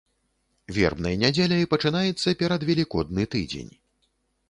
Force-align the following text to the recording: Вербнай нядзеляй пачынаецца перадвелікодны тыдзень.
Вербнай 0.77 1.19
нядзеляй 1.25 1.63
пачынаецца 1.75 2.35
перадвелікодны 2.43 3.31
тыдзень. 3.37 3.73